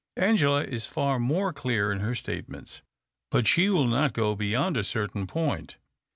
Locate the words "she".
3.47-3.69